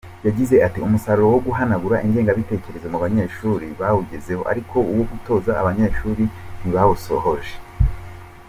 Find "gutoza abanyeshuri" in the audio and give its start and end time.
5.11-6.23